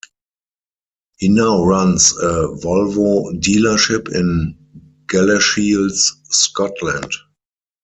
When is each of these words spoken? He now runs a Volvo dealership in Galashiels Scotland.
He 1.19 1.29
now 1.29 1.63
runs 1.63 2.11
a 2.13 2.47
Volvo 2.63 3.39
dealership 3.39 4.11
in 4.11 4.57
Galashiels 5.05 6.13
Scotland. 6.23 7.11